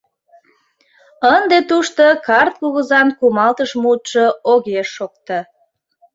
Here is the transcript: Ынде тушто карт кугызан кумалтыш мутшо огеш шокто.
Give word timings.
Ынде 1.35 1.57
тушто 1.69 2.03
карт 2.27 2.53
кугызан 2.61 3.07
кумалтыш 3.19 3.71
мутшо 3.81 4.25
огеш 4.53 4.87
шокто. 4.97 5.39